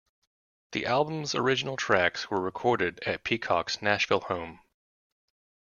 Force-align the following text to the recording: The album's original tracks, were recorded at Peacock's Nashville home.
The 0.71 0.87
album's 0.87 1.35
original 1.35 1.77
tracks, 1.77 2.31
were 2.31 2.41
recorded 2.41 3.01
at 3.05 3.23
Peacock's 3.23 3.83
Nashville 3.83 4.21
home. 4.21 4.59